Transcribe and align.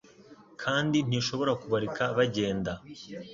kandi 0.61 0.97
ntishobora 1.07 1.51
kubareka 1.61 2.03
bagenda 2.17 2.71